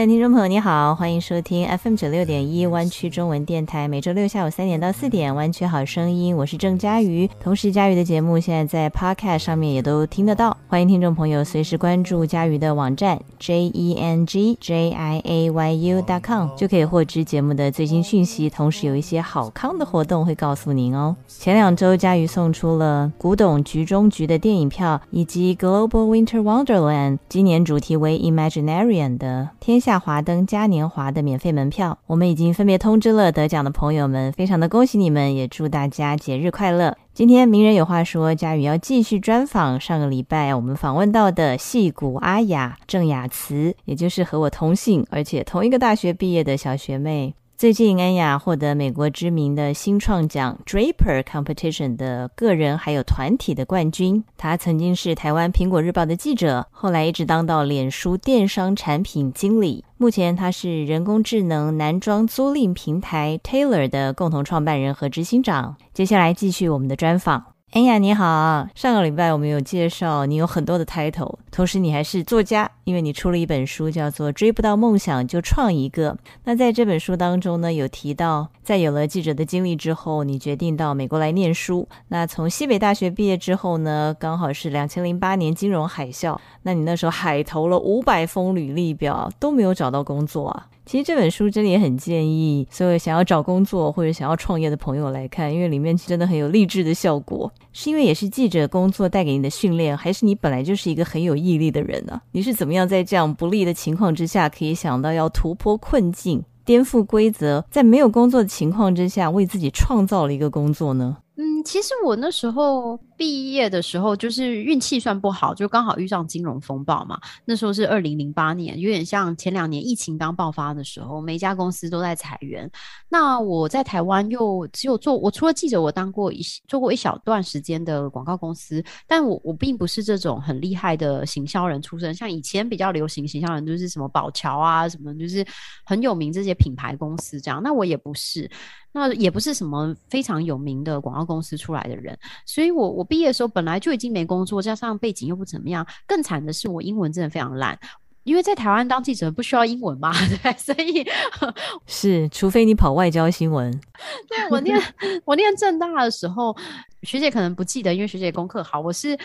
[0.00, 7.28] 亲爱的听众朋友，你好，欢迎收听 FM 九六点一湾区中文电台，每周六下午三点到四点，湾区好声音，我是郑佳瑜。
[7.38, 18.48] 同时，佳瑜的节目现在在 Podcast 上面也都听得到，欢迎听众朋友随时关注佳瑜的网站 j e n g j i a y u dot com，就可以获知节目的最新讯息。
[18.48, 21.14] 同时，有一些好康的活动会告诉您哦。
[21.28, 29.78] 前两周，佳瑜送出了古董局中局的电影票，以及 Global Winter Wonderland 今年主题为 Imaginarian 的天。
[29.80, 36.96] 下华灯嘉年华的免费门票，我们已经分别通知了得奖的朋友们，非常的恭喜你们，也祝大家节日快乐。
[37.12, 47.34] 今天名人有话说，佳宇要继续专访上个礼拜我们访问到的戏骨阿雅郑雅慈，也就是和我同姓而且同一个大学毕业的小学妹。
[47.60, 54.24] 最近，安雅获得美国知名的新创奖 Draper Competition 的个人还有团体的冠军。
[54.38, 59.84] 他曾经是台湾苹果日报的记者，后来一直当到脸书电商产品经理。
[59.98, 65.76] 目前，他是人工智能男装租赁平台 Taylor 的共同创办人和执行长。
[65.92, 67.49] 接下来继续我们的专访。
[67.72, 68.66] 哎呀，你好！
[68.74, 76.12] 上个礼拜我们有介绍你有很多的 title，同时你还是作家，因为你出了一本书叫做《追不到梦想就创一个》。
[76.42, 81.86] 那在这本书当中呢，有提到在有了记者的经历之后，你决定到美国来念书。
[82.08, 90.66] 那从西北大学毕业之后呢，刚好是两千零八年金融海啸，那你那时候海投了五百封履历表都没有找到工作啊。
[90.90, 97.48] 其实这本书真的也很建议所有想要找工作或者想要创业的朋友来看，因为里面真的很有励志的效果。
[97.72, 102.20] 是因为也是记者工作带给你的训练，还是你本来就是一个很有毅力的人呢？
[102.32, 111.18] 你是怎么样在这样不利的情况之下，可以想到要突破困境、颠覆规则，在没有工作的情况之下，为自己创造了一个工作呢？
[111.36, 112.98] 嗯，其实我那时候。
[113.20, 117.20] 毕业的时候就是运气算不好，就刚好遇上金融风暴嘛。
[117.44, 122.70] 那时候是二零零八年，有点像前两年疫情刚爆发的时候，每一家公司都在裁员。
[123.10, 132.14] 那我在台湾又只有做，我除了记者，我当过一做过一小段时间的广告公司，但我我并不是这种很厉害的行销人出身。
[132.14, 135.44] 像以前比较流行行销人，就是什么宝桥啊，什么就是
[135.84, 137.62] 很有名这些品牌公司这样。
[137.62, 138.50] 那我也不是，
[138.92, 143.06] 那也不是什么非常有名的广告公司出来的人，所以我我。
[143.10, 147.76] 毕业的时候本来就已经没工作，加上背景又不怎么样，更惨的是我英文真的非常烂。
[148.22, 150.12] 因为在台湾当记者不需要英文嘛，
[150.42, 151.04] 对，所以
[151.88, 153.72] 是除非你跑外交新闻。
[154.28, 154.80] 对我念
[155.24, 156.56] 我念正大的时候，
[157.02, 158.78] 学姐可能不记得，因为学姐功课好。
[158.78, 159.18] 我是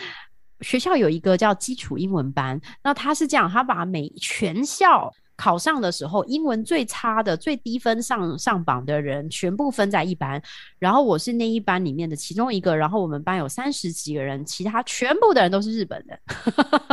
[0.62, 5.12] 学校有一个叫基础英文班，那他是这样，他把每全校。
[5.36, 10.40] 考上的时候，英文最差的、最低分上上榜的人全部分在一班，
[10.78, 16.18] 然后我是那一班里面的其中一个，然后我们班有三十几个人，其他全部的人都是日本人。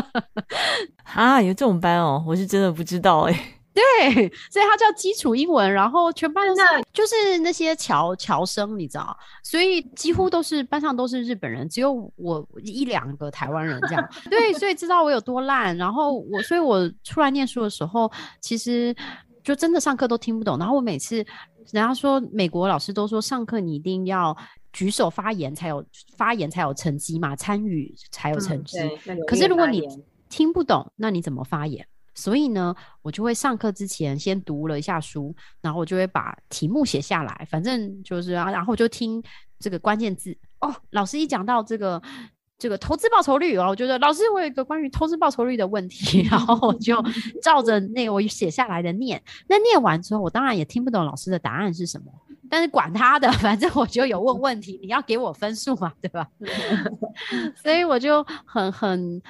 [1.15, 3.62] 啊，有这种班哦，我是真的不知道哎。
[3.73, 4.13] 对，
[4.51, 14.09] 所以它叫基础英文，然后全班那就是那些侨侨生，你知道，所以几乎都是班上都是日本人，只有我一两个台湾人这样。
[14.29, 15.75] 对，所以知道我有多烂。
[15.75, 18.95] 然后我，所以我出来念书的时候，其实
[19.43, 20.57] 就真的上课都听不懂。
[20.59, 21.25] 然后我每次人
[21.73, 24.37] 家说美国老师都说上课你一定要
[24.71, 25.83] 举手发言才有
[26.15, 28.77] 发言才有成绩嘛，参与才有成绩。
[29.27, 29.87] 可是如果你
[30.29, 31.87] 听不懂，那你怎么发言？
[32.15, 39.21] 所以呢，我就会上课之前先读了一下书，然后我就会把题目写下来，反正就是啊，然后就听
[39.59, 40.73] 这个关键字哦。
[40.91, 42.01] 老师一讲到这个
[42.59, 47.03] 这个投资报酬率，然后我觉得老师我有一个关于投资报酬率的问题， 然后我就
[47.41, 49.21] 照着那个我写下来的念。
[49.47, 52.13] 那念完之后，我当然也听不懂老师的答案是什么，
[52.49, 56.27] 但是管他的， 反正我就有问问题，你要给我分数嘛，对吧？
[57.61, 59.21] 所以我就很很。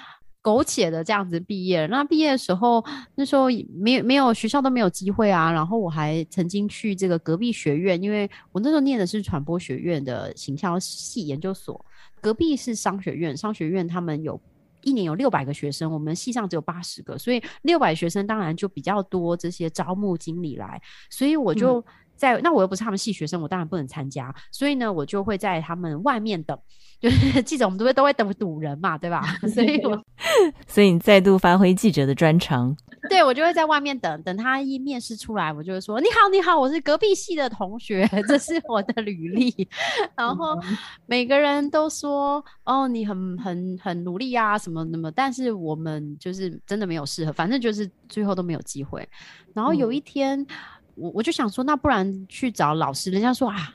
[0.44, 2.84] 苟且的这样子毕业，那毕业的时候，
[3.16, 5.50] 那时候没有没有学校都没有机会啊。
[5.50, 11.84] 然后我还曾经去这个隔壁学院，因为我那时候念的是传播学院的形象系研究所，
[12.20, 14.40] 隔壁是商学院，商学院他们有
[14.82, 21.84] 一年有六百个学生，我们系上只有八十个，所以六百学生当然就比较多这些招募经理来，所以我就。
[22.16, 26.58] 在那我又不是他们系学生，我当然不能参加，所以呢，我就会在他们外面等，
[27.04, 29.22] 就是记者，我们都会都会等堵人嘛，对吧？
[29.54, 30.02] 所以，我，
[30.66, 32.74] 所以你再度发挥记者的专长。
[33.10, 39.68] 对我就会在外面等等他一面试出来，我就会说你好你好，我是隔壁系的同学，这是我的履历。
[40.16, 40.58] 然后
[41.06, 49.06] 每个人都说哦你很很很努力啊什么什么，但是我们就是真的没有适合，反正就是最后都没有机会。
[49.54, 50.48] 然后有一天
[50.96, 53.74] 我我就想说，那不然去找老师，人家说啊。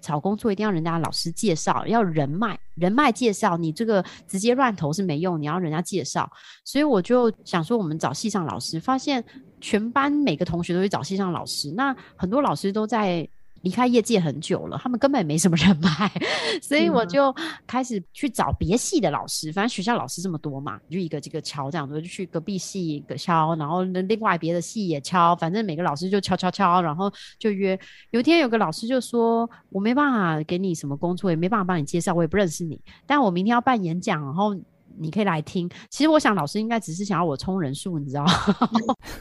[0.00, 6.30] 找工作一定要人家老师介绍，要人脉，人脉介绍，你这个直接乱投是没用，你要人家介绍。
[6.64, 9.24] 所以我就想说，我们找系上老师，发现
[9.60, 13.28] 全班每个同学都去找系上老师，那很多老师都在。
[13.62, 16.10] 离开业界很久了，他们根本没什么人脉，
[16.62, 17.34] 所以我就
[17.66, 19.52] 开始去找别系的老师。
[19.52, 27.78] 反正学校老师这么多嘛，就一个这个敲这样子，就去隔壁系一个敲，然后另外别的系也敲，反正每个老师就敲敲敲，然后就约。
[28.10, 34.54] 有一天有个老师就说：“我没办法给你什么工作，也没办法帮你介绍，我也不认识你，但我明天要办演讲，然后
[34.98, 38.32] 你可以来听。”其实我想老师应该只是想要我充人数，你知道吗？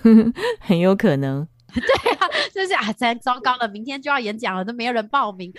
[0.59, 1.47] 很有可能。
[1.73, 5.53] 对啊，就是啊，真糟糕了，明天就要演讲了，都没有人报名，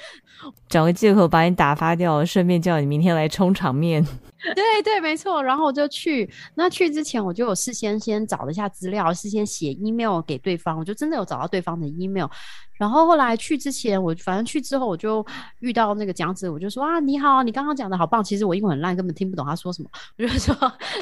[0.68, 4.04] 找个借口把你打发掉，顺便叫你明天来充场面。
[4.54, 5.42] 对对，没错。
[5.42, 12.26] 然后我就去，那去之前我就有事先先找了一下资料，事先写 email 给对方，我就真的有找到对方的 email。
[12.80, 15.24] 然后后来去之前，我反正去之后我就
[15.58, 18.24] 遇到那个讲者，我就说啊，你好，你刚刚讲的好棒。
[18.24, 19.90] 其实我英文很烂，根本听不懂他说什么。
[20.16, 20.54] 我就说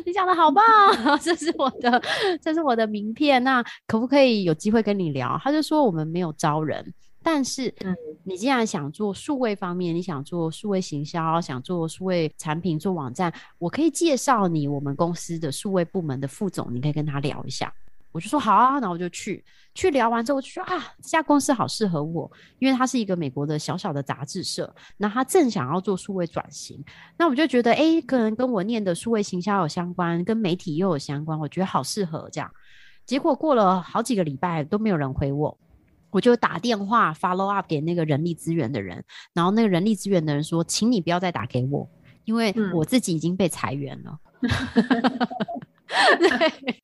[0.04, 0.64] 你讲的好棒，
[1.22, 2.02] 这是我的，
[2.42, 3.42] 这是我的名片。
[3.44, 5.40] 那可不可以有机会跟你聊？
[5.40, 6.92] 他就说我们没有招人。
[7.22, 7.72] 但是，
[8.24, 17.72] 你既然想做数位方面，你想做数位行销，想做数位产品，做网站，我可以介绍你我们公司的数位部门的副总，你可以跟他聊一下。
[18.12, 19.44] 我就说好啊，然后我就去。
[19.74, 22.28] 去聊完之后，我就说啊，这家公司好适合我，
[22.58, 26.84] 因为它是一个美国的小小的杂志社，那他正想要做数位转型，
[27.16, 32.50] 那我就觉得，哎，可能跟我念的数位行销有相关，跟媒体又有相关，我觉得好适合这样。
[33.06, 35.56] 结果过了好几个礼拜都没有人回我。
[36.10, 41.88] 我就打电话 follow up 给那个人力资源的人，然后那个人力资源的人说：“请你不要再打给我，
[42.24, 44.18] 因为我自己已经被裁员了。”
[46.18, 46.80] 对，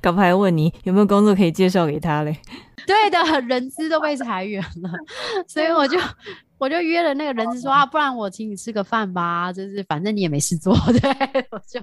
[0.00, 2.36] 搞不好还问你有没有工作可以介绍给他嘞？
[2.86, 4.90] 对的，人资都被裁员了，
[5.46, 5.98] 所以我就。
[6.60, 11.80] 我就约了那个人资说啊，不然我请你吃个饭吧，就是反正你也没事做，对，我就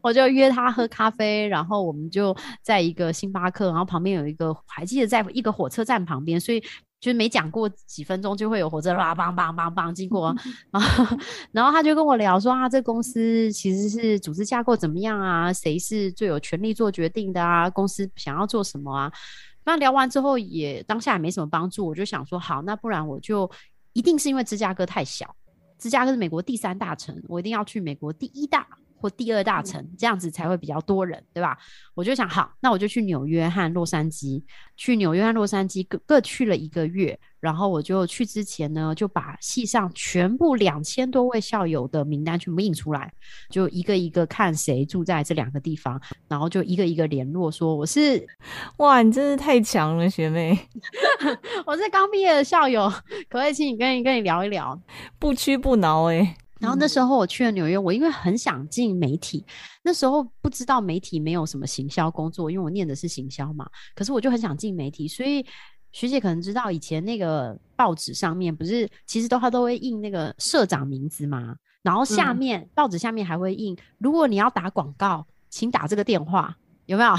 [0.00, 6.64] 我就约他喝咖啡，然后我们就在一个星巴克，然后旁边有一个，还记得在一个火车站旁边，所以
[6.98, 10.34] 就是没讲过几分钟就会有火车啦，梆梆梆梆经过，
[10.72, 11.18] 然后
[11.52, 19.12] 然后他就跟我聊说啊，这公司其实是组织架构怎么样啊，谁是最有权利做决定的啊，公司想要做什么啊。
[19.64, 23.50] 那聊完之后也当下也没什么帮助，我就想说好，那不然我就
[23.92, 25.34] 一定是因为芝加哥太小，
[25.78, 28.66] 芝加哥是美国第三大城，我一定要去美国第一大
[28.98, 31.56] 或第二大城，这样子才会比较多人，对吧？
[31.94, 34.42] 我就想好，那我就去纽约和洛杉矶，
[34.76, 37.18] 去纽约和洛杉矶各各去了一个月。
[37.38, 43.12] 然后我就去之前呢，就把系上全部两千多位校友的名单全部印出来，
[43.50, 48.26] 就一个一个看谁住在这两个地方，然后就一个一个联络说我是，
[48.78, 50.58] 哇，你真是太强了，学妹，
[51.66, 54.80] 我是刚毕业的校友，可不可以请你跟你跟你聊一聊，
[55.20, 56.36] 不屈不挠哎。
[56.66, 59.46] 然后那时候我去了纽约，我因为很想进媒体，
[59.84, 65.46] 那时候不知道媒体没有什么行销工作，因为我念的是行销嘛，可是我就很想进媒体，所以。
[65.92, 76.54] 学姐可能知道，以前那个报纸上面不是，其实都它都会印那个社长名字嘛，然后下面报纸下面还会印，如果你要打广告，请打这个电话，
[76.86, 77.12] 有没有？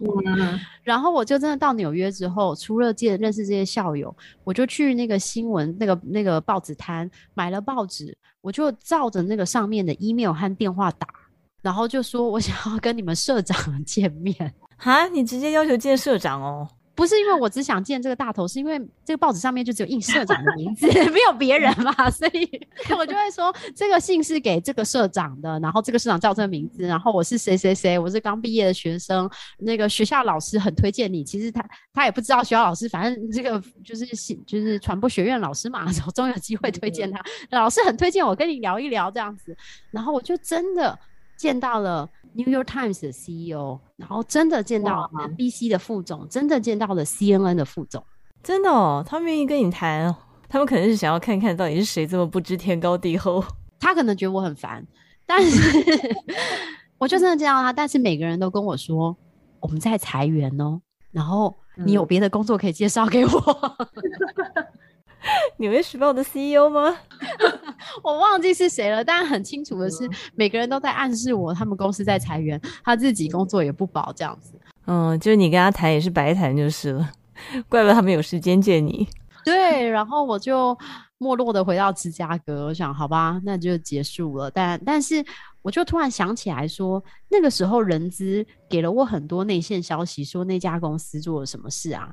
[0.82, 4.14] 然后我就真的到纽约之后，除了见认识这些校友，
[4.44, 11.06] 我就去那个新闻那个那个报纸摊买了报纸，我就照着那个上面的 email 和电话打，
[11.62, 14.54] 然后就说我想要跟你们社长见面。
[14.76, 16.68] 哈，你直接要求见社长哦？
[16.94, 22.48] 不是因为我只想见这个大头，是因为这个报纸上面就只有印社长的名字， 没有别人嘛， 所以
[22.98, 34.06] 我就会说这个信是给这个社长的，然后这个社长叫这个名字，然后我是谁谁谁，我是刚毕业的学生，那个学校老师很推荐你，其实他他也不知道学校老师，反正这个就是
[34.46, 39.56] 就是传播学院老师嘛，总有机会推荐他，老师很推荐我跟你聊一聊这样子，
[39.90, 40.98] 然后我就真的
[41.42, 42.08] 见到了。
[42.34, 48.02] New York Times 的 CEO，然后真的见到 NBC 的副总，真的见到了 CNN 的副总，
[48.42, 50.16] 真的哦，他们愿意跟你谈，
[50.48, 53.44] 他们可能是想要看看到底是谁这么不知天高地厚。
[53.78, 54.82] 他可能觉得我很烦，
[55.26, 56.16] 但是
[56.96, 59.14] 我就真的见到他，但是每个人都跟我说
[59.60, 60.80] 我们在裁员哦，
[61.10, 63.30] 然后你有别的工作可以介绍给我。
[65.58, 66.96] 纽约时报的 CEO 吗？
[68.02, 74.54] 我忘记是谁了，但很清楚的是，每个人都在暗示我，他们公司在裁员，他自己工作也不保这样子。
[74.86, 77.10] 嗯，就是你跟他谈也是白谈就是了，
[77.68, 79.08] 怪不得他们有时间见你。
[79.44, 80.76] 对，然后我就
[81.18, 84.50] 没落的回到芝加哥，我想好吧，那就结束了。
[84.50, 85.24] 但但是。
[85.62, 92.10] 我就突然想起来，说那个时候人资给了我很多内线消息，说那家公司做了什么事啊？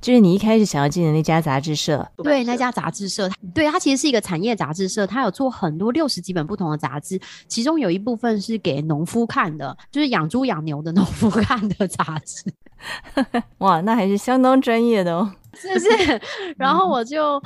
[0.00, 12.52] 就是你一开始想要进的那家杂志社，对，那家杂志社，对，它其实是一个产业杂志社，它有做很多六十几本不同的杂志，其中有一部分是给农夫看的，就是养猪养牛的农夫看的杂志。
[13.58, 16.20] 哇，那还是相当专业的哦，是 不是？
[16.56, 17.40] 然后我就。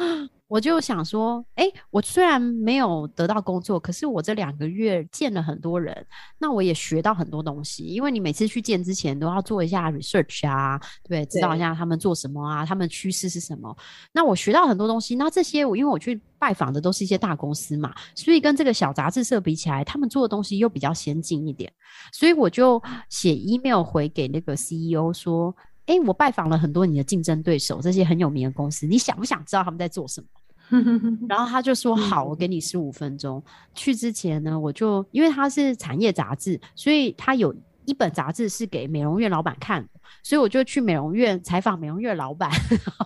[0.49, 6.07] 我就想说，哎，我虽然没有得到工作，可是我这两个月见了很多人，
[6.39, 7.85] 那我也学到很多东西。
[7.85, 13.77] 因为你每次去见之前都要做一下 research 啊，对，知道一下他们做什么啊，他们趋势是什么。
[14.13, 15.17] 那我学到很多东西。
[15.17, 21.73] 那这些我因为我去拜访的都是一些大公司嘛，所以跟这个小杂志社比起来，他们做的东西又比较先进一点。
[22.13, 25.53] 所以我就写 email 回给那个 CEO 说。
[25.87, 30.27] 哎，我拜访了很多你的竞争对手，这些很有名的公司，你想不想知道他们在做什么？
[31.29, 33.43] 然后他就说好，我给你十五分钟。
[33.75, 37.55] 去之前呢，我就因为他是产业杂志，所以他有。
[37.87, 39.89] 一本杂志是给美容院老板看的，
[40.23, 42.51] 所以我就去美容院采访美容院老板，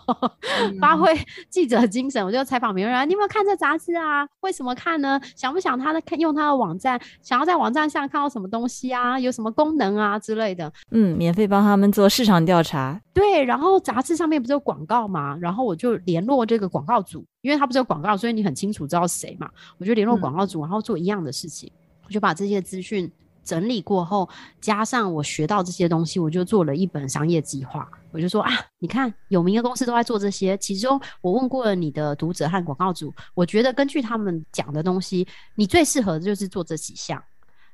[0.81, 1.15] 发挥
[1.49, 4.27] 记者精神，我就采访美容院，你有没有看这杂志啊？
[4.41, 5.21] 为什么看呢？
[5.37, 7.01] 想不想他的看用他的网站？
[7.23, 9.21] 想要在网站上看到什么东西啊？
[9.21, 10.73] 有什么功能啊之类的？
[10.91, 13.01] 嗯，免费帮他们做市场调查。
[13.13, 15.37] 对，然后杂志上面不是有广告吗？
[15.41, 19.51] 然后我就联络这个广告组，因为他不是有广告，所以你很清楚知道谁嘛。
[19.79, 21.71] 我就联络广告组，然后做一样的事情，
[22.07, 23.11] 我就把这些资讯。
[23.51, 24.29] 整理过后，
[24.61, 27.91] 加上我学到这些东西，我就做了一本商业计划。
[28.13, 35.27] 我就说啊，你看有名的公司都在做这些，其中我问过了你的读者和广告主，我觉得根据他们讲的东西，
[35.57, 37.21] 你最适合的就是做这几项。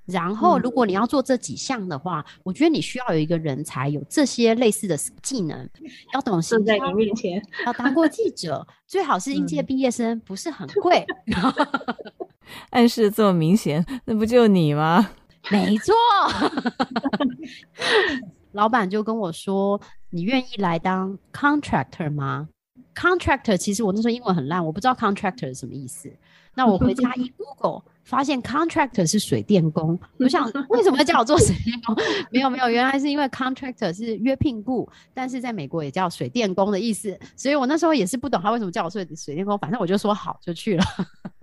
[0.07, 5.69] 然后，如果你要做这几项的话，我觉得你需要有一个人才，有这些类似的技能，
[6.15, 11.05] 要懂行在你面前，要当过记者， 最好是应届毕业生，不是很贵。
[12.71, 15.11] 暗示这么明显，那不就你吗？
[15.51, 15.95] 没错，
[18.53, 22.49] 老板就跟我说：“你愿意来当 contractor 吗
[22.95, 26.11] ？”contractor 其实我那时候英文很烂，我不知道 contractor 是什么意思。
[26.55, 29.99] 那我回家一 Google，发现 contractor 是水电工。
[30.19, 31.95] 我想 为什么要叫我做水电工？
[32.33, 37.17] 没有没有，原来是因为 contractor 是约聘雇，但是在美国也叫水电工的意思。
[37.37, 40.85] 所以我那时候也是不懂他为什么叫我做水电工，反正我就说好就去了。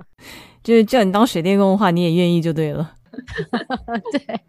[0.63, 2.95] 就是叫你当水电工的话，你也愿意就对了。
[4.12, 4.41] 对，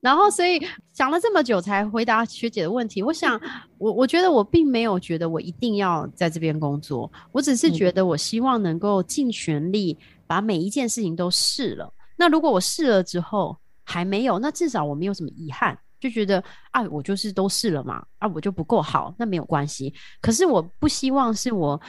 [0.00, 0.60] 然后所以
[0.92, 3.02] 想了这么久才回答学姐的问题。
[3.02, 3.40] 我想，
[3.78, 11.92] 我我觉得我并没有觉得我一定要在这边工作，我只是觉得我希望能够尽全力把每一件事情都试了。
[12.16, 15.76] 那如果我试了之后还没有，那至少我没有什么遗憾。
[16.04, 19.94] 就觉得啊，我就是都试了嘛，啊，我就不够好，那没有关系。
[20.20, 21.80] 可是我不希望是我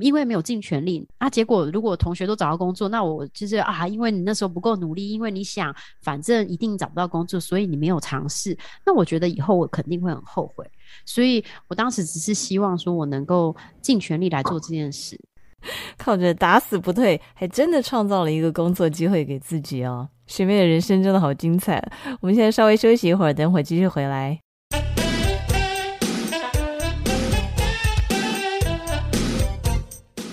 [0.00, 8.56] 因为没有尽全力啊，结果如果同学都找到工作，那我就是啊，因为你那时候不够努力，因为你想反正一定找不到工作，所以你没有尝试。
[8.86, 10.64] 那我觉得以后我肯定会很后悔。
[11.04, 15.20] 所以我当时只是希望说我能够尽全力来做这件事。
[15.96, 20.08] 靠着打死不退，还真的创造了一个工作机会给自己哦。
[20.26, 21.82] 学妹的人生真的好精彩。
[22.20, 24.38] 我们现在稍微休息一会儿，等会儿继续回来。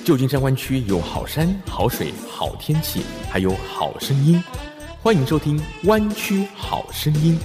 [0.03, 4.43] 旧金山湾区有好山好水好天气，还有好声音，
[4.99, 7.39] 欢迎收听《湾区好声音》。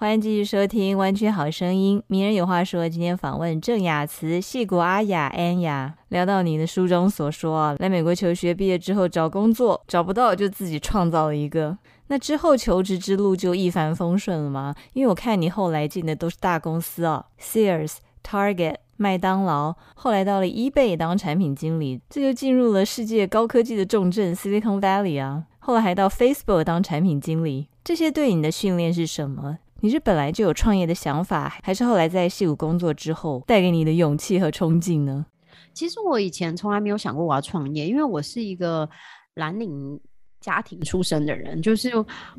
[0.00, 2.88] 欢迎继续收听《湾区好声音》，名人有话说。
[2.88, 11.76] 今天访问郑雅慈，戏骨阿雅安雅，聊到你的书中所说啊，来美国求学，毕业之后找工作找不到，就自己创造了一个。
[12.06, 14.72] 那之后求职之路就一帆风顺了吗？
[14.92, 25.46] 因为我看你后来进的都是大公司啊，Sears、Target、麦当劳，后来到了 eBay 当产品经理，这就进入了世界高科技的重镇 Silicon Valley 啊。
[25.58, 29.58] 后来还到 Facebook 当产品经理，这些对你的训练是什么？
[29.80, 35.26] 你是本来就有创业的想法，还是后来在戏谷工作之后带给你的勇气和冲劲呢？
[35.72, 38.88] 其实我以前从来没有想过我要创业，因为我是一个
[39.34, 40.00] 蓝领。
[40.48, 41.90] 家庭出身的人，就是，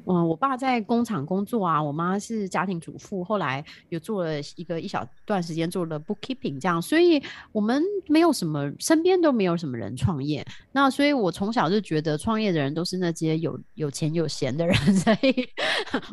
[0.07, 10.43] 嗯，我爸在工厂工作啊，我妈是家庭主妇，后来有做了一个一小段时间做了 bookkeeping 这样，所以我们没有什么，身边都没有什么人创业。
[10.71, 15.47] 那所以我从小就觉得创业的人都是那些有有钱有闲的人， 所以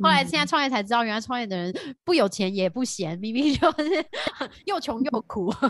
[0.02, 1.74] 后来现在创业才知道，原来创业的人
[2.04, 4.04] 不有钱也不闲，明明就是
[4.66, 5.50] 又穷又苦。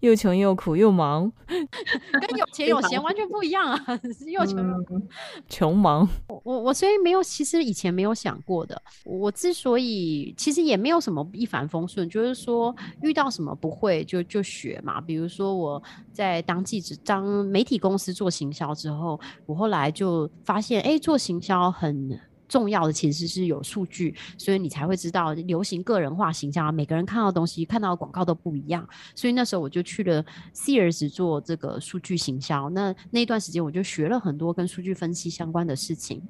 [0.00, 4.00] 又穷又苦又忙，跟有钱有闲完全不一样啊！
[4.30, 5.00] 又穷又苦，
[5.48, 6.08] 穷忙。
[6.28, 8.80] 我我所以没有，其实以前没有想过的。
[9.04, 15.00] 我之所以其实也没有什么一帆风顺，就是说遇到什么不会就就学嘛。
[15.00, 22.18] 比如说我在当记者、当媒体公司做行销之后，我后来就发现，哎，做行销很。
[22.50, 28.86] 重要的其实是有数据，所以你才会知道流行个人化形象，每个人看到的东西、看到的广告都不一样。
[29.14, 32.68] 所以那时候我就去了 Sears 做这个数据行销。
[32.70, 36.20] 那那段时间我就学了很多跟数据分析相关的事情。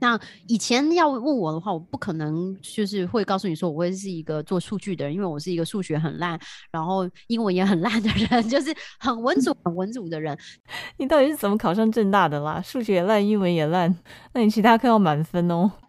[0.00, 6.38] 那以前要问我的话，我不可能就是会告诉你说我会是一个做数据的人，因为我是一个数学很烂，
[6.70, 10.38] 然后英文也很烂的人， 就是很文组、很文组的人。
[10.98, 12.60] 你到底是怎么考上正大的啦？
[12.62, 13.94] 数学也烂，英文也烂，
[14.32, 15.70] 那你其他课要满分哦。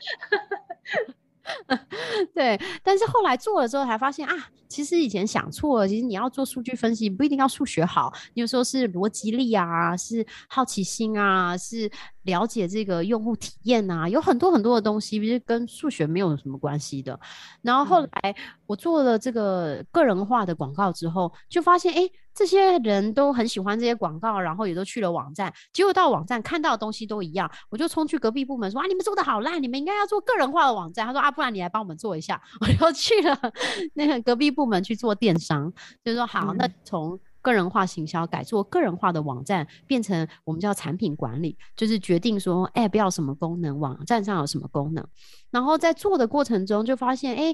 [2.33, 4.35] 对，但是后来做了之后才发现啊，
[4.67, 5.87] 其实以前想错了。
[5.87, 11.89] 其实你要做数据分析，不一定要数学好，有时候是逻辑力啊，是好奇心啊，是
[12.29, 17.19] 了解这个用户体验啊，有很多很多的东西，其实跟数学没有什么关系的。
[17.61, 22.09] 然后后来我做了这个个人化的广告之后，就发现哎。
[22.31, 31.05] 这些人都很喜欢这些广告，然后也都去了网站，结果到网站看到的东西都一样，我就冲去隔壁部门说啊，你们做的好烂，你们应该要做个人化的网站。
[31.05, 33.37] 他说啊，不然你来帮我们做一下， 我就去了
[33.93, 35.69] 那个隔壁部门去做电商，
[36.05, 45.05] 就说好，那从个人化行销改做个人化的网站，变成我们叫产品管理，就是决定说 App 要什么功能，网站上有什么功能，
[45.51, 47.53] 然后在做的过程中就发现，哎，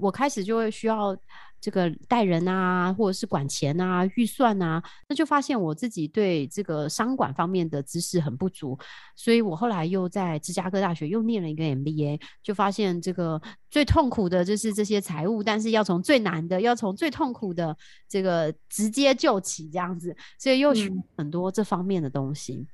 [0.00, 1.16] 我开始就会需要。
[1.60, 8.78] 这个带人啊，或者是管钱啊、预算啊，那就发现我自己对这个商管方面的知识很不足，
[9.16, 17.76] 所以我后来又在芝加哥大学又念了一个 MBA，就发现这个最痛苦的就是这些财务，但是要从最难的，要从最痛苦的
[18.08, 22.66] 这个直接救起这样子，所以又学很多这方面的东西。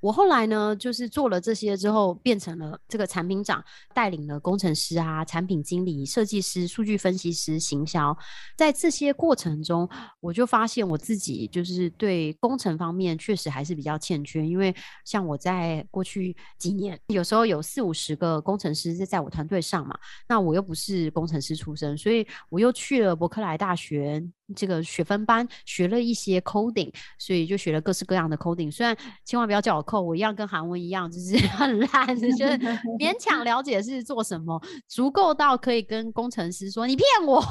[0.00, 3.62] 我后来呢，就是做了这些之后，变成了这个产品长，
[3.94, 8.16] 带领了工程师啊、产品经理、设计师、数据分析师、行销。
[8.56, 9.88] 在这些过程中，
[10.20, 14.46] 我就发现我自己就是对工程方面确实还是比较欠缺。
[14.46, 24.22] 因为像我在过去几年，有时候有四五十个工程师在在我团队上嘛，那我又不是工程师出身，所以我又去了伯克莱大学。
[24.54, 28.70] 这个学分班学了一些 coding，所以就学了各式各样的 coding。
[28.70, 32.58] 虽然千万不要叫我 code，我一样跟韩文一样，就是很烂，就是
[32.98, 37.42] 勉强了解是做什么，足够到可以跟工程师说你骗我，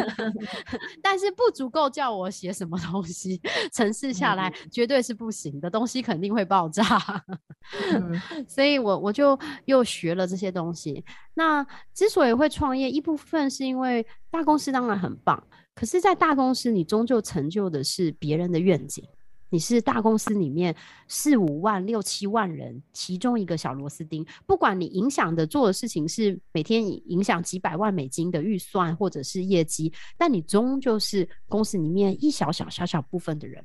[1.02, 3.40] 但是不足够叫我写什么东西，
[3.72, 6.84] 程式下来绝对是不行的，东西肯定会爆炸。
[8.46, 11.04] 所以我我就又学了这些东西。
[11.34, 15.42] 那之所以会创业，一部分是因为大公司当然很棒。
[15.74, 19.04] 可是，在大公司，你终究成就的是别人的愿景。
[19.48, 20.74] 你是大公司里面
[21.08, 24.24] 四五万、六七万人其中一个小螺丝钉。
[24.46, 33.62] 不管你影响的做的事情是每天影响几百万美金的预算，或者是业绩，但你终究是公司里面一小小小小部分的人。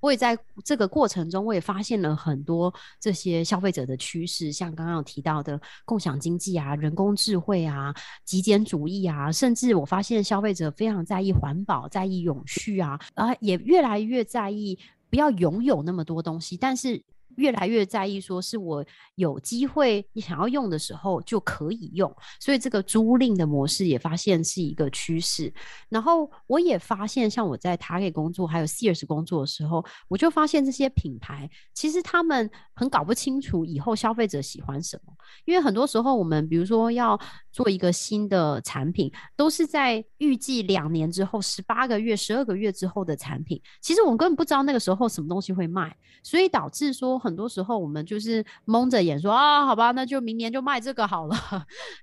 [0.00, 17.02] 我也在这个过程中，我也发现了很多这些消费者的趋势，像刚刚有提到的共享经济啊、人工智慧啊、极简主义啊，甚至我发现消费者非常在意环保、在意永续啊，啊，也越来越在意不要拥有那么多东西，但是。
[17.36, 18.84] 越来越在意，说是我
[19.20, 25.52] 有机会你想要用的时候就可以用，所以这个租赁的模式也发现是一个趋势。
[25.88, 35.12] 然后我也发现，像我在 Target 工作还有 Sears 工作的时候，我就发现这些品牌其实他们很搞不清楚以后消费者喜欢什么，
[35.44, 37.16] 因为很多时候我们比如说要
[37.52, 47.10] 做一个新的产品，都是在预计两年之后、十八个月、十二个月之后的产品，其实我们根本不知道那个时候什么东西会卖，所以导致说。
[47.20, 51.36] 很多时候我们就是蒙着眼说啊，好吧，那就明年就卖这个好了，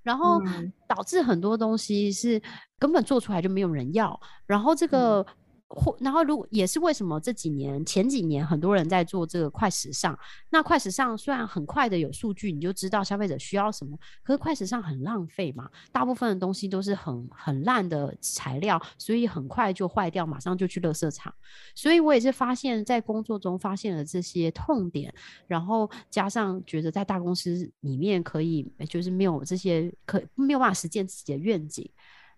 [0.02, 0.42] 然后
[0.88, 2.42] 导致很多东西是
[2.80, 5.26] 根本做出来就没有人要，然后这个。
[5.70, 10.18] 或然后，如果也是为什么这几年前几年很多人在做这个快时尚？
[10.50, 21.34] 那快时尚虽然很快的有数据，你就知道消费者需要什么，可是快时尚很浪费嘛，大部分的东西都是很很烂的材料，所以很快就坏掉，马上就去垃圾场。
[21.76, 25.14] 所以我也是发现，在工作中发现了这些痛点，
[25.48, 31.90] 然后加上觉得在大公司里面可以就是没有这些可没有办法实现自己的愿景，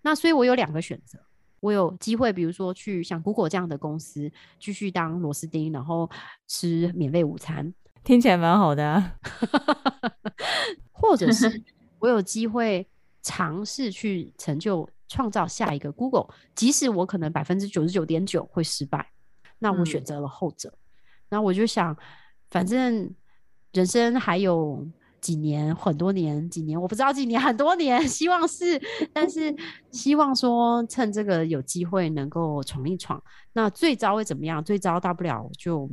[0.01, 1.19] 那所以我有两个选择。
[1.61, 6.09] 我有机会，比如说去像 Google 这样的公司继续当螺丝钉，然后
[6.47, 9.11] 吃免费午餐，听起来蛮好的。
[10.91, 11.63] 或者是
[11.99, 12.87] 我有机会
[13.21, 19.11] 尝试去成就创造下一个 Google，即使我可能百分之九十九点九会失败，
[19.59, 20.73] 那我选择了后者。
[21.29, 21.95] 那我就想，
[22.49, 23.13] 反正
[23.71, 24.87] 人生还有
[25.19, 28.81] 几年，很多年，几年我不知道几年，很多年， 希望是，
[29.13, 29.55] 但是
[29.91, 33.21] 希望说趁这个有机会能够闯一闯。
[33.53, 34.63] 那最糟会怎么样？
[34.63, 35.89] 最糟大不了就。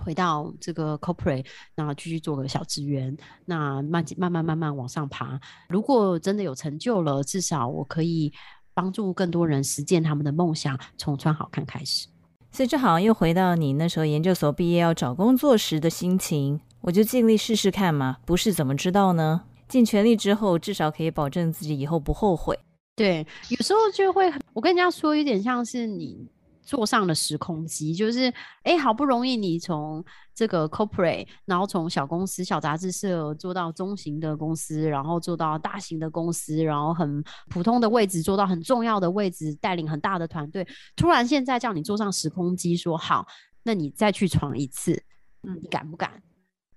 [0.00, 1.44] 回到这个 corporate，
[1.74, 3.16] 那继续做个小职员，
[3.46, 5.40] 那慢慢慢慢慢往上爬。
[5.68, 8.32] 如果真的有成就了，至少我可以
[8.72, 12.06] 帮助更多人实践他们的梦想，从穿好看开始。
[12.52, 19.44] 所以就好像又回到你那时候研究所毕业要找工作时的心情，我就尽力试试看嘛，不是怎么知道呢？
[19.68, 22.58] 尽全力之后，至少可以保证自己以后不后悔。
[22.96, 26.28] 对，有时候就会，我跟人家说，有点像是你。
[26.68, 28.30] 坐上了时空机，就是
[28.62, 40.68] 哎，好不容易你从这个 corporate，然后从小公司、小杂志社做到中型的公司，然后做到大型的公司，然后很普通的位置做到很重要的位置，带领很大的团队。
[40.94, 43.26] 突然现在叫你坐上时空机，说好，
[43.62, 45.02] 那你再去闯一次，
[45.44, 46.22] 嗯，你敢不敢？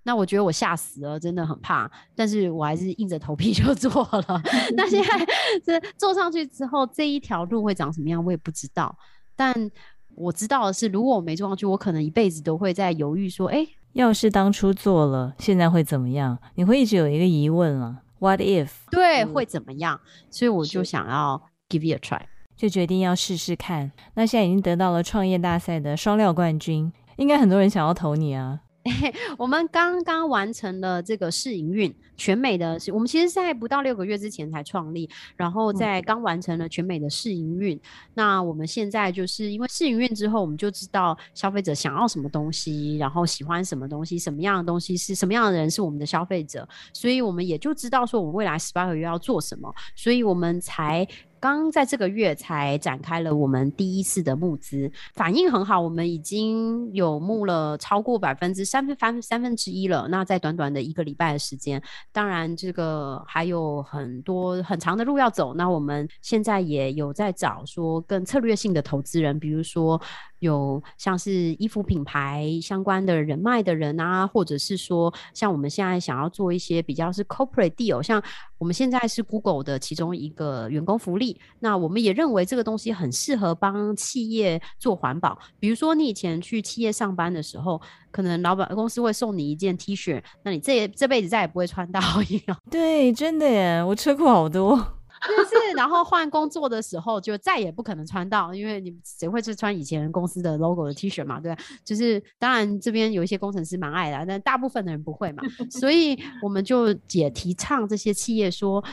[0.03, 4.41] 那我觉得我吓死了，真的很怕，但是我还是硬着头皮 就做了。
[4.75, 5.09] 那现在
[5.63, 8.95] 这坐上去之后，这一条路会长什么样，我也不知道。
[9.35, 9.71] 但
[10.15, 20.01] 我知道的是，如果我没做上去，我可能一辈子都会在犹豫，说：“哎，要是当初做了，现在会怎么样？”你会一直有一个疑问了，“What if？” 对，会怎么样？
[20.29, 22.21] 所以我就想要 give it a try，
[22.57, 23.91] 就决定要试试看。
[24.15, 28.59] 那现在已经得到了创业大赛的双料冠军，应该很多人想要投你啊。
[29.37, 37.79] 我们刚刚完成了这个试营运，全美的是，我们其实在不到六个月之前才创立，然后在刚完成了全美的试营运。
[38.15, 51.07] 那我们现在就是因为试营运之后，我们就知道消费者想要什么东西，然后喜欢什么东西，什么样的东西是什么样的人是我们的消费者，所以我们也就知道说我们未来十八个月要做什么，所以我们才。
[51.41, 60.07] 刚在这个月才展开了我们第一次的募资，反应很好，我们已经有募了超过百分之三分三三分之一了。
[60.09, 65.55] 那在短短的一个礼拜的时间，当然这个还有很多很长的路要走。
[65.55, 69.99] 那我们现在也有在找说更策略性的投资人，比如说。
[70.41, 78.19] 有像是衣服品牌相关的人脉的人啊，或者是说像我们现在想要做一些比较是 corporate deal，像
[78.57, 85.37] 我们现在是 Google 的其中一个员工福利，那我们也认为这个东西很适合帮企业做环保。
[85.59, 92.57] 比如说你以前去企业上班的时候，可能老板公司会送你一件 T 恤，那你这这辈子再也不会穿到一样。
[92.69, 94.77] 对，真的耶，我吃过好多。
[95.21, 101.39] 就是，然后换工作的时候就再也不可能穿到，因为你谁会去穿以前公司的 logo 的 T 恤嘛？
[101.39, 108.83] 对，就是当然这边有一些工程师蛮爱的，但大部分的人不会嘛，所以我们就也提倡这些企业说。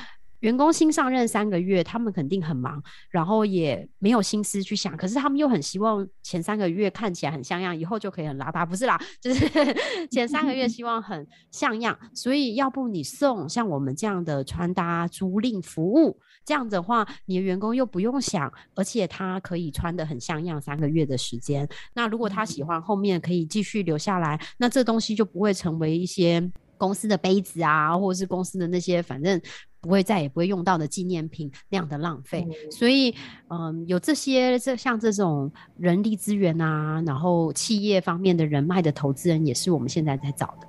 [0.41, 4.97] 员工新上任三个月，他们肯定很忙，然后也没有心思去想。
[4.97, 9.47] 可是他们又很希望前三个月看起来很像样，以后就可以很邋遢，不是啦，就是
[10.11, 11.99] 前三个月希望很像样。
[12.15, 21.69] 所以要不你送像我们这样的穿搭租赁服务，这样的话，你的员工又不用想，而且他可以穿的很像样三个月的时间。
[21.95, 29.39] 那如果他喜欢，后面可以继续留下来，那这东西就不会成为一些公司的杯子啊，或者是公司的那些反正。
[29.81, 33.15] 不会再也不会用到的纪念品那样的浪费，所以
[33.49, 40.67] 嗯，有这些这像这种人力资源啊，然后企业方面的人脉的投资人，也是我们现在在找的。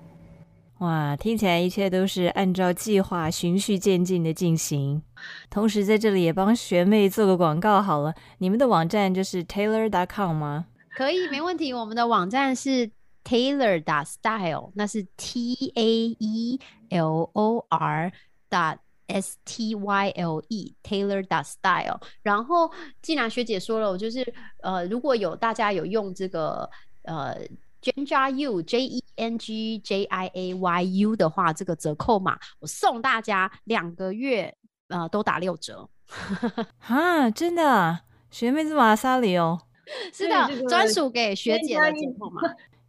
[0.86, 5.02] 哇，听起来一切都是按照计划循序渐进的进行。
[5.50, 10.68] 同时在这里也帮学妹做个广告好了，你们的网站就是 taylor.com 吗？
[10.96, 11.74] 可以，没问题。
[11.74, 12.92] 我们的网站是
[13.30, 18.12] taylor.style，那是 T A E L O R.
[18.50, 24.26] dot S T Y L E Taylor dot style，然后既然学姐说了，我就是
[24.64, 26.68] 呃，如果有大家有用这个
[27.04, 27.38] 呃
[27.80, 34.52] Jenja U J E N G J I A Y U 的话，这个折扣码我送大家两个月
[34.88, 35.88] 呃都打六折。
[36.80, 38.00] 哈，真的，
[38.32, 39.60] 学妹这么阿萨里哦？
[40.12, 42.42] 是的，专属给学姐的折扣码，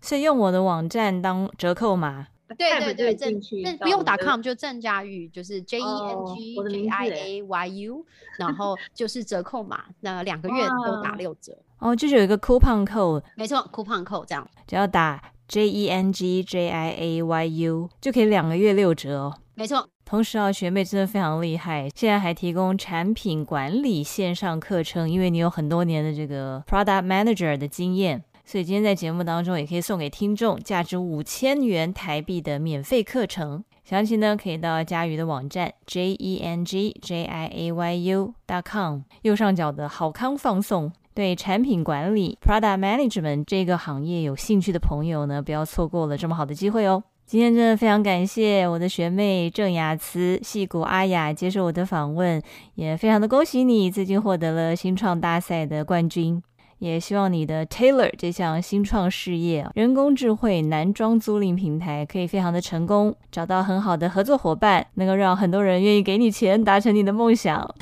[0.03, 2.27] 是用我的网站当折扣码。
[2.59, 3.33] 对对对，正
[3.63, 8.05] 那不用打 com 就郑佳玉，就是 J E N G J I A Y U，
[8.41, 11.57] 然后就是折扣码，那两个月都打六折。
[11.79, 19.39] 哦，就是有一个 coupon code，没错，coupon code 这样，只要打 J E N G J I A Y U 就可以两个月六折哦。
[19.55, 28.25] 没错，同时啊，学妹真的非常厉害，现在还提供产品管理线上课程，因为你有很多年的这个 product manager 的经验。
[28.51, 40.91] 所以今天在节目当中也可以送给听众价值五千元台币的免费课程，详情呢可以到佳瑜的网站 j e n g j i a y u dot com 右上角的好康放送。
[41.15, 47.05] 对产品管理 （Product Management） 这个行业有兴趣的朋友呢，不要错过了这么好的机会哦。
[47.25, 52.43] 今天真的非常感谢我的学妹郑雅慈、戏骨阿雅接受我的访问，
[52.75, 56.43] 也非常的恭喜你最近获得了新创大赛的冠军，
[56.81, 67.73] 也希望你的 Taylor 这项新创事业——人工智慧男装租赁平台可以非常的成功，找到很好的合作伙伴，能够让很多人愿意给你钱，达成你的梦想。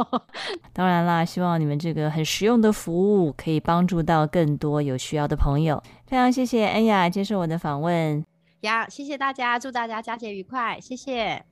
[0.74, 5.82] 当然啦，希望你们这个很实用的服务可以帮助到更多有需要的朋友。
[6.06, 8.24] 非常谢谢恩雅接受我的访问。
[8.60, 11.44] 呀，谢谢大家，祝大家佳节愉快，谢谢。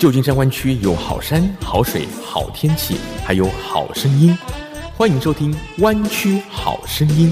[0.00, 4.34] 旧金山湾区有好山好水好天气，还有好声音，
[4.96, 7.30] 欢迎收听《湾区好声音》。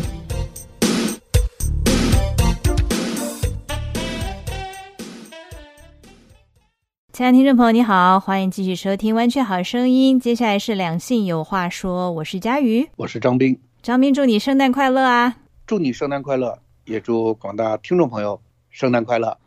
[7.10, 10.20] 亲爱的听众朋友，你好，欢迎继续收听《湾区好声音》。
[10.22, 13.58] 接下来是两性有话说，我是佳瑜，我是张斌。
[13.80, 15.36] 张斌，祝你圣诞快乐啊！
[15.66, 19.38] 祝你圣诞快乐，也祝广大听众朋友圣诞快乐。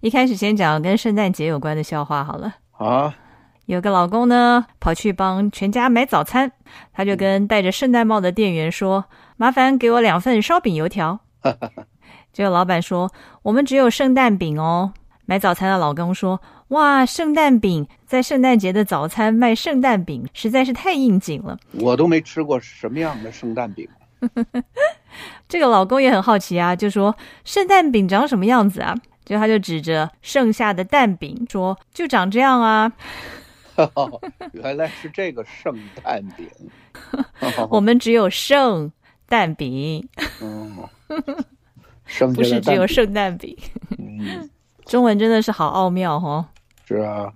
[0.00, 2.54] 一开始先讲跟圣诞节有关的笑话好了。
[2.78, 3.14] 啊，
[3.66, 6.52] 有个老公呢，跑去帮全家买早餐，
[6.92, 11.20] 他就跟戴着圣诞帽的店员说：“麻烦给我两份烧饼油条。”
[12.32, 14.92] 结果老板说：“我们只有圣诞饼哦。”
[15.28, 16.40] 买早餐的老公说。
[16.70, 21.56] 哇，圣诞饼在圣诞节的早餐卖圣诞饼，实在是太应景了。
[21.74, 23.88] 我都没吃过什么样的圣诞饼。
[25.46, 27.14] 这个老公也很好奇啊，就说
[27.44, 28.96] 圣诞饼长什么样子啊？
[29.26, 32.90] 就他就指着剩下的蛋饼说，就长这样啊。
[34.52, 36.48] 原来是这个圣诞饼。
[37.68, 38.90] 我们只有剩
[39.28, 40.08] 蛋饼。
[40.40, 40.78] 嗯，
[42.34, 43.54] 不是只有圣诞饼。
[43.98, 44.48] 嗯，
[44.86, 46.46] 中文真的是好奥妙哦。
[46.86, 47.30] 是啊，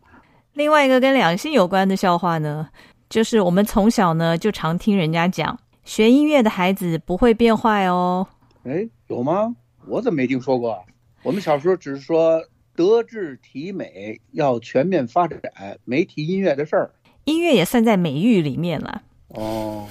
[0.54, 2.68] 另外一个跟两性有关的笑话呢，
[3.10, 8.26] 就是我们从小呢就常听人家讲，学音乐的孩子不会变坏哦。
[8.64, 9.56] 哎，有吗？
[9.86, 10.82] 我怎么没听说过？
[11.22, 12.42] 我们小时候只是说
[12.74, 15.40] 德智体美要全面发展，
[15.84, 16.90] 没提音乐的事儿。
[17.24, 19.02] 音乐也算在美育里面了。
[19.28, 19.86] 哦。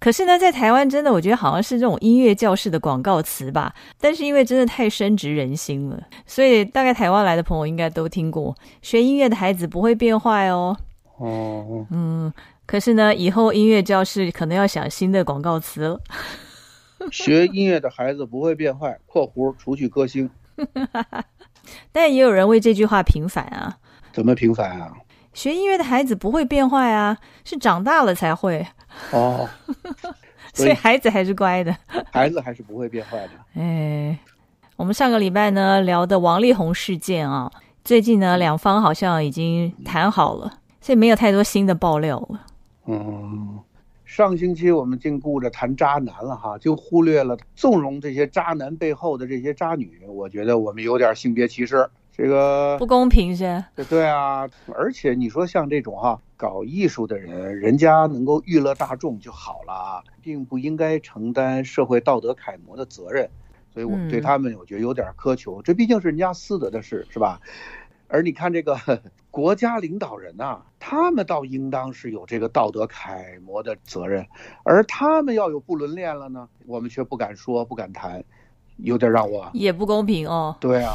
[0.00, 3.74] 可是呢，在台湾真的，我觉得好像是这种音乐教室的广告词吧。
[3.98, 8.54] 但是因为真的太深植人心了，所以大概台湾来的朋友应该都听过。
[8.82, 10.76] 学音乐的孩子不会变坏哦。
[11.16, 12.32] 哦，嗯。
[12.66, 16.00] 可是呢，以后音乐教室可能要想新的广告词了。
[17.10, 20.28] 学音乐的孩子不会变坏（括弧除去歌星）。
[21.92, 23.78] 但也有人为这句话平反啊。
[24.12, 24.92] 怎么平反啊？
[25.32, 28.64] 学音乐的孩子不会变坏啊，是长大了才会。
[29.10, 29.48] 哦，
[30.54, 31.76] 所以孩子还是乖的，
[32.12, 33.30] 孩子还是不会变坏的。
[33.60, 34.16] 哎，
[34.76, 37.50] 我们上个礼拜呢聊的王力宏事件啊，
[37.82, 42.46] 最近呢两方好像已经谈好了，所以没有太多新的爆料了。
[42.86, 43.58] 嗯，
[44.14, 50.02] 上星期我们净顾着谈渣男了哈，就忽略了纵容这些渣男背后的这些渣女。
[50.06, 51.90] 我觉得我们有点性别歧视。
[52.12, 53.64] 这个不公平是？
[53.88, 63.28] 对啊，而且你说像这种哈搞艺术的人，人家能够娱乐大众就好了，并不应该承担社会道德楷模的责任，
[63.72, 65.60] 所以我们对他们我觉得有点苛求。
[65.60, 67.40] 这毕竟是人家私德的事，是吧？
[68.06, 68.78] 而你看这个
[69.34, 74.24] 国家领导人呐，他们倒应当是有这个道德楷模的责任，
[74.62, 78.22] 而他们要有不伦恋了呢，我们却不敢说，不敢谈。
[78.76, 80.56] 有点让我也不公平哦。
[80.60, 80.92] 对啊，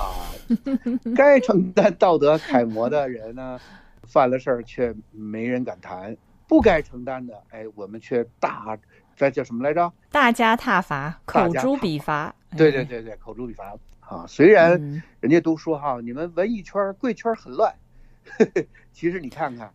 [1.15, 3.59] 该承担道德楷模的人呢，
[4.03, 6.13] 犯了事儿却没人敢谈；
[6.47, 8.77] 不该承担的，哎，我们却大，
[9.17, 9.91] 这叫什么来着？
[10.11, 12.33] 大家挞伐，口诛笔伐。
[12.55, 14.25] 对对对对，口诛笔伐啊！
[14.25, 14.79] 虽然
[15.19, 17.73] 人家都说哈，你们文艺圈、贵圈很乱，
[18.91, 19.71] 其实你看看，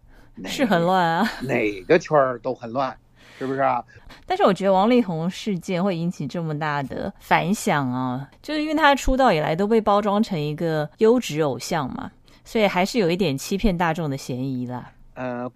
[0.46, 2.96] 是很乱啊，哪个圈都很乱。
[3.36, 3.84] 是不是啊？
[4.26, 12.12] 但是我觉得王力宏事件会引起这么大的反响啊，就是因为他出道以来都被包装成一个优质偶像嘛，
[12.44, 14.92] 所以还是有一点欺骗大众的嫌疑啦。
[15.14, 15.50] 呃。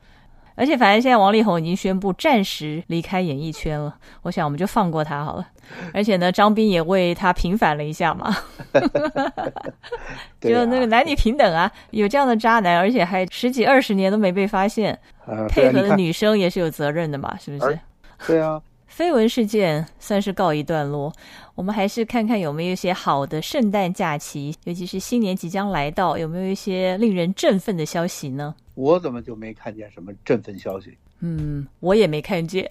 [0.58, 5.46] 而且，反正现在王力宏已经宣布暂时离开演艺圈了，我想我们就放过他好了。
[5.94, 8.34] 而且呢，张斌也为他平反了一下嘛，
[10.40, 14.98] 就那个男女平等啊，有这样的渣男，而且还十几二十年都没被发现，
[15.48, 17.78] 配合的女生也是有责任的嘛，是不是？
[18.26, 18.60] 对啊，
[18.98, 21.12] 绯闻事件算是告一段落，
[21.54, 28.56] 我们还是看看有没有一些好的圣诞假期，尤其是新年即将来到，有没有一些令人振奋的消息呢？
[28.74, 30.98] 我怎么就没看见什么振奋消息？
[31.20, 32.68] 嗯，我也没看见。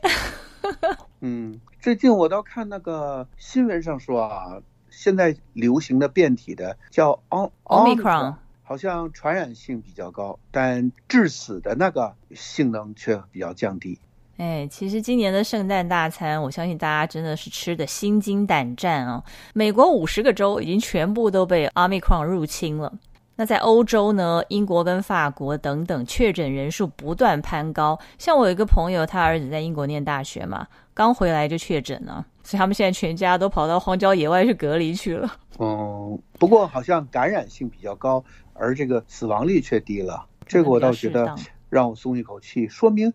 [1.21, 13.97] 嗯，最近我倒看那个新闻上说啊，现在流行的变体的叫奥奥密克戎，好像传染性比较高，但致死的那个性能却比较降低。
[14.37, 19.23] 哎，其实今年的圣诞大餐，我相信大家真的是吃的心惊胆战哦。
[19.53, 22.93] 美国五十个州已经全部都被奥密克戎入侵了。
[23.35, 27.97] 那在欧洲呢，英国跟法国等等，确诊人数不断攀高。
[28.19, 35.31] 像我有一个朋友，他儿子在英国念大学嘛，刚回来就确诊了，所以他们现在全家都跑到荒郊野外去隔离去了。
[35.59, 38.23] 嗯，不过好像感染性比较高，
[38.53, 41.35] 而这个死亡率却低了，这个我倒觉得
[41.69, 43.11] 让我松一口气，说明。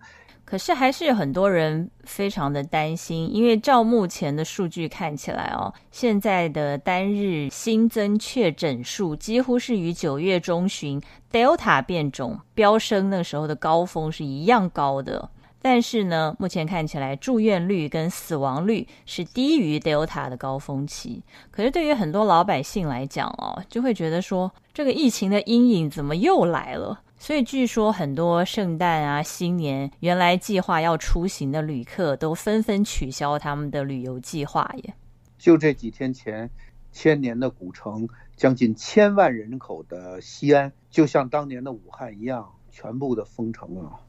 [0.53, 15.31] 可是还是有很多人非常的担心，因为照目前的数据看起来哦，现在的单日新增确诊数几乎是与九月中旬 Delta 变种飙升那时候的高峰是一样高的。
[15.63, 21.23] 但是呢，目前看起来住院率跟死亡率是低于 Delta 的高峰期。
[21.51, 27.01] 可是对于很多老百姓来讲哦，就会觉得说这个疫情的阴影怎么又来了？
[27.23, 34.93] 所以据说很多圣诞啊、新年原来计划要出行的旅客都纷纷取消他们的旅游计划耶。
[35.39, 36.51] 就这几天前，
[36.91, 44.03] 千年的古城、将近千万人口的西安，就像当年的武汉一样，全部的封城啊！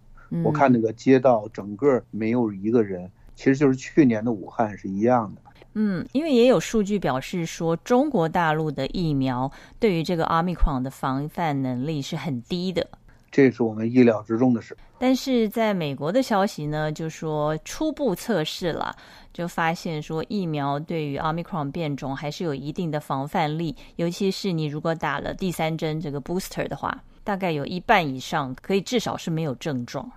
[0.44, 5.42] 我看那个街道整个没有一个人，其实就是去年的武汉是一样的。
[5.76, 12.90] 嗯，因为也有数据表示说，中国大陆的疫苗对于这个奥密克戎的防范能力是很低的。
[13.34, 18.96] 这是我们意料之中的事，但是在美国的消息呢，就说初步测试了，
[19.34, 30.12] 就发现说疫苗对于奥密克戎变种还是有一定的防范力，尤其是你如果打了第三针这个 booster 的话，大概有一半以上可以至少是没有症状。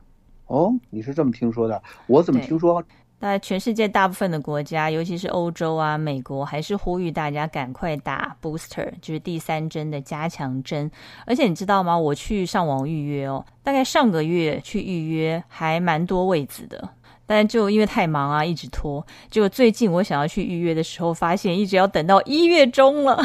[0.49, 1.83] 哦，你是这么听说的？
[2.07, 2.85] 我怎么听说？
[3.19, 10.91] 那全世界大部分的国家，尤其是欧洲啊、美国，还是呼吁大家赶快打 booster，就是第三针的加强针。
[11.25, 11.99] 而且你知道吗？
[11.99, 16.91] 我去上网预约哦，大概上个月去预约还蛮多位子的，
[17.25, 19.05] 但就因为太忙啊，一直拖。
[19.31, 23.23] 结果最近我想要去预约的时候，发现一直要等到一月中了。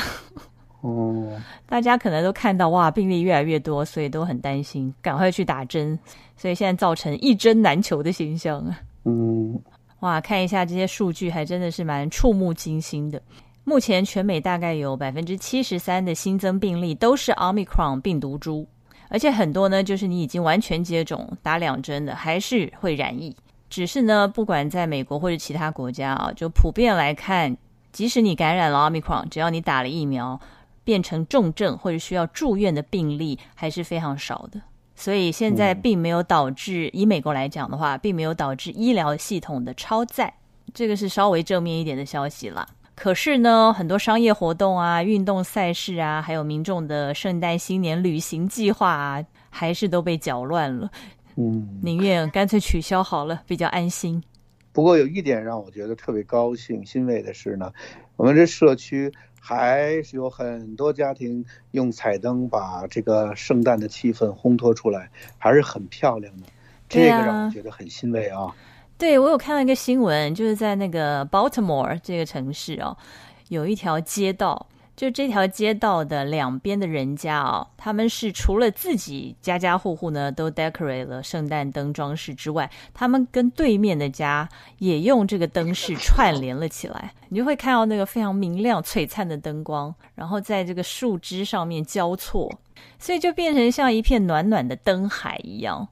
[0.79, 5.99] 哦，大家可能都看到哇，病例越来越多，所以都很担心，赶快去打针。
[6.37, 8.79] 所以现在造成一针难求的现象啊。
[9.03, 9.61] 嗯。
[10.01, 13.21] 哇，看一下这些数据，还真的是蛮触目惊心的。
[13.63, 18.65] 目前全美大概有百分之七十三的新增病例都是奥密克戎病毒株，
[19.09, 23.35] 而且很多呢，就是你已经完全接种打两针的，还是会染疫。
[23.69, 27.55] 只是呢，不管在美国或者其他国家啊，就普遍来看，
[27.91, 30.41] 即使你感染了奥密克戎，只要你打了疫苗，
[30.83, 34.59] 变成重症或者需要住院的病例还是非常少的。
[35.01, 40.31] 所以现在并没有导致，以美国来讲的话，并没有导致医疗系统的超载，
[40.75, 42.67] 这个是稍微正面一点的消息了。
[42.93, 50.87] 可是呢，很多商业活动啊、运动赛事啊，还有民众的圣诞新年旅行计划啊，还是都被搅乱了。
[51.35, 54.21] 嗯，宁愿干脆取消好了，比较安心。
[54.71, 57.73] 不过有一点让我觉得特别高兴、欣慰的是呢，
[58.17, 59.11] 我们这社区。
[59.43, 66.43] 还是有很多家庭用彩灯把这个圣诞的气氛烘托出来，还是很漂亮的。
[66.87, 68.55] 这个让我觉得很欣慰啊。
[68.99, 72.95] 对，我有看到一个新闻，就是在那个 Baltimore 这个城市哦，
[73.49, 74.67] 有一条街道。
[74.95, 87.13] 就这条街道的两边的人家哦，他们是除了自己家家户户呢都 decorate 了圣诞灯装饰之外，他们跟对面的家也用这个灯饰串联了起来。
[87.29, 92.51] 你就会看到那个非常明亮璀璨的灯光，然后在这个树枝上面交错，
[92.99, 95.87] 所以就变成像一片暖暖的灯海一样。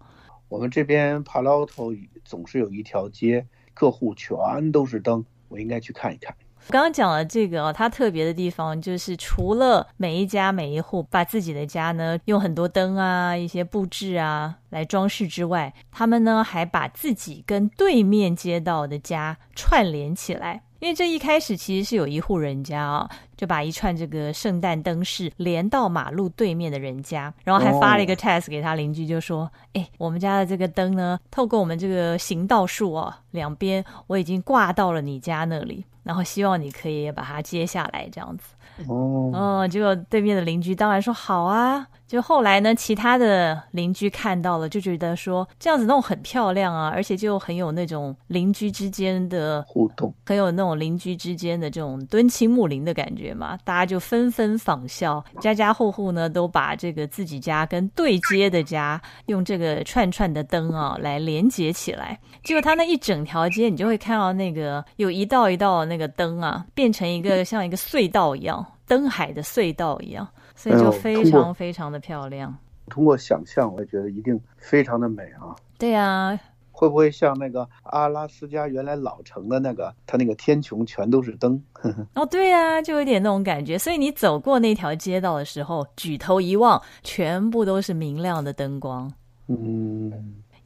[0.50, 1.94] 我们这边帕劳头
[2.26, 6.36] 总是有一条街，各户全都是灯，我应该去看一看。
[6.72, 20.62] 刚刚讲了这个哦，它特别的地方就是，除了每一家每一户把自己的家呢用很多灯啊、一些布置啊来装饰之外，他们呢还把自己跟对面街道的家串联起来。
[20.80, 38.44] 因为这一开始其实是有一户人家啊，就把一串这个圣诞灯饰连到马路对面的人家，然后还发了一个 test 给他邻居，就说：“哎，我们家的这个灯呢，透过我们这个行道树哦，两边我已经挂到了你家那里，然后希望你可以把它接下来，这样子。”
[38.88, 41.88] 哦，哦，结果对面的邻居当然说好啊。
[42.08, 53.56] 就后来呢，其他的邻居看到了，就觉得说这样子弄很漂亮啊，而且就很有那种邻居之间的互动，很有那种邻居之间的这种敦亲睦邻的感觉嘛。
[53.64, 62.20] 大家就纷纷仿效，家家户户呢都把这个自己家跟对接的家用这个串串的灯啊来连接起来。
[62.44, 70.28] 结果他那一整条街，你就会看到那个有一道一道那个灯啊，变成一个像一个隧道一样，灯海的隧道一样。
[70.56, 72.54] 所以就非常非常的漂亮。
[72.90, 75.56] 通过想象，我也觉得一定非常的美啊。
[75.78, 76.38] 对呀，
[76.74, 81.62] 会不会像那个阿拉斯加原来老城的那个，它那个天穹全都是灯？
[82.16, 83.78] 哦，对呀，就有点那种感觉。
[83.78, 89.10] 所以你走过那条街道的时候，举头一望，全部都是明亮的灯光。
[89.48, 90.12] 嗯。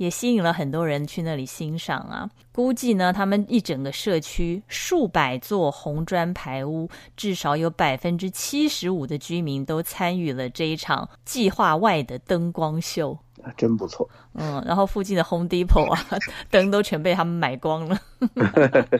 [0.04, 2.30] 也吸引了很多人去那里欣赏啊！
[2.52, 13.18] 估计呢，他们一整个社区数百座红砖排屋，至少有百分之七十五的居民都参与了这一场计划外的灯光秀。
[13.58, 14.10] 真不错。
[14.34, 16.20] 嗯，然后附近的 Home Depot 啊，
[16.52, 17.98] 灯都全被他们买光了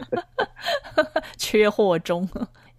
[1.36, 2.26] 缺货中。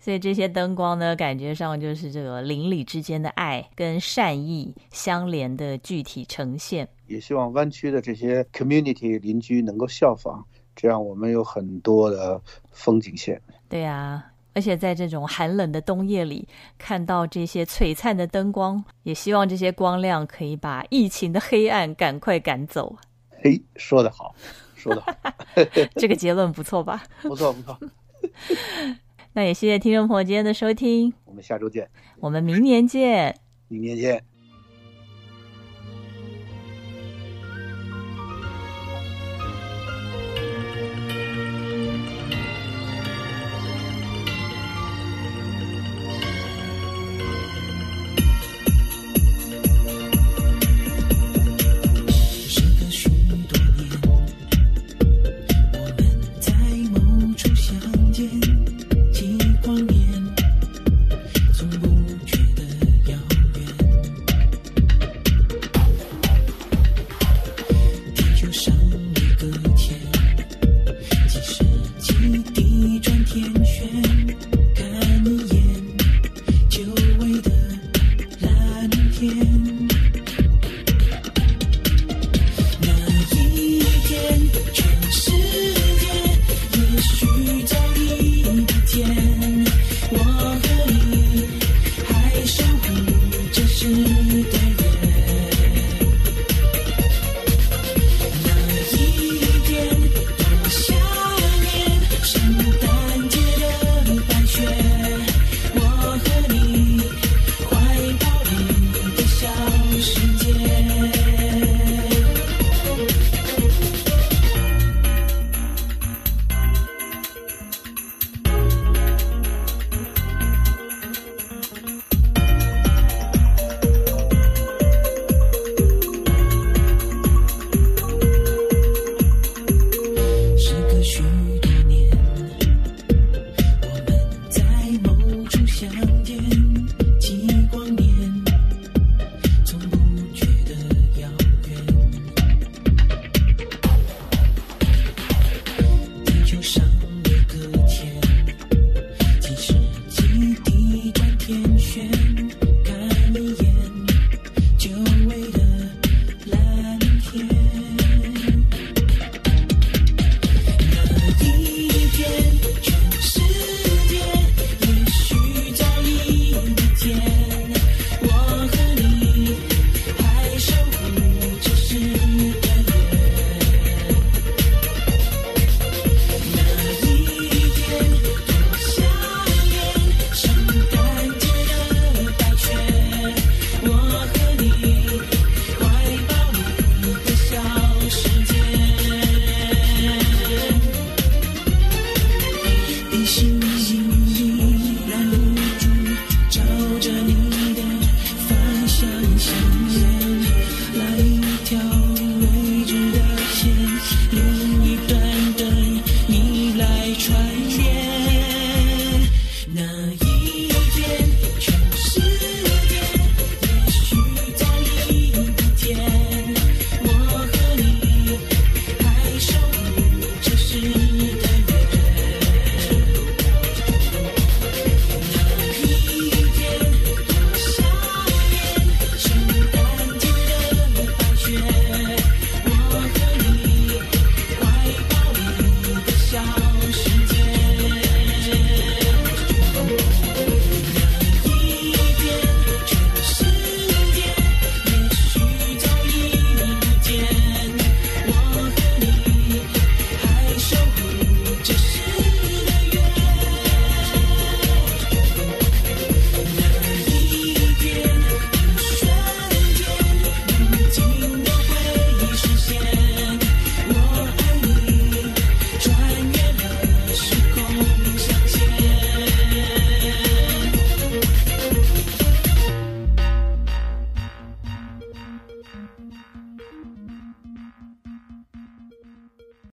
[0.06, 6.88] 所以这些灯光呢，感觉上就是这个邻里之间的爱跟善意相连的具体呈现。
[7.08, 10.44] 也希望湾区的这些 community 邻居能够效仿，
[10.76, 12.40] 这样我们有很多的
[12.70, 13.42] 风景线。
[13.68, 16.48] 对啊，而且在这种寒冷的冬夜里，
[16.78, 22.96] 看到这些璀璨的灯光，也希望这些光亮可以把疫情的黑暗赶快赶走。
[23.42, 24.36] 嘿，说得好，
[24.76, 25.12] 说得好，
[25.98, 27.02] 这个结论不错吧？
[27.24, 27.80] 不错，不错。
[29.36, 31.90] 那也谢谢听众朋友今天的收听，我们下周见，
[32.22, 33.36] 我们明年见，
[33.68, 34.24] 明年见。